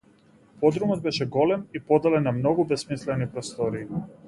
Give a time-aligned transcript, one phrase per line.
[0.63, 3.87] Подрумот беше голем и поделен на многу бесмислени простории.